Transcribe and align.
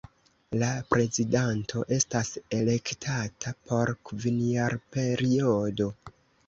La 0.61 0.69
prezidanto 0.93 1.83
estas 1.99 2.33
elektata 2.61 3.55
por 3.69 3.95
kvinjarperiodo. 4.11 5.97